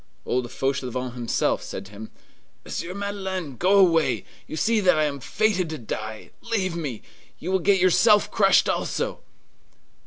Old 0.25 0.49
Fauchelevent 0.49 1.13
himself 1.13 1.61
said 1.61 1.85
to 1.85 1.91
him, 1.91 2.09
"Monsieur 2.65 2.95
Madeleine, 2.95 3.55
go 3.55 3.77
away! 3.77 4.25
You 4.47 4.55
see 4.57 4.79
that 4.79 4.97
I 4.97 5.03
am 5.03 5.19
fated 5.19 5.69
to 5.69 5.77
die! 5.77 6.31
Leave 6.41 6.75
me! 6.75 7.03
You 7.37 7.51
will 7.51 7.59
get 7.59 7.79
yourself 7.79 8.31
crushed 8.31 8.67
also!" 8.67 9.19